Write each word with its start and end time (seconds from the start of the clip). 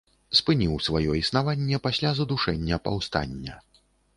Спыніў 0.37 0.71
сваё 0.85 1.11
існаванне 1.19 1.81
пасля 1.85 2.15
задушэння 2.21 2.83
паўстання. 2.89 3.63